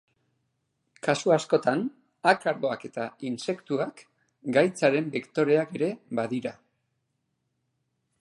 Kasu 1.07 1.33
askotan 1.33 1.83
akaroak 2.31 2.85
eta 2.89 3.05
intsektuak 3.29 4.01
gaitzaren 4.57 5.13
bektoreak 5.17 5.77
ere 5.81 5.91
badira. 6.21 6.55